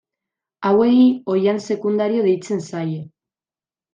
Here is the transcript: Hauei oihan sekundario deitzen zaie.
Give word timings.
Hauei 0.69 1.01
oihan 1.33 1.61
sekundario 1.67 2.25
deitzen 2.31 2.65
zaie. 2.69 2.99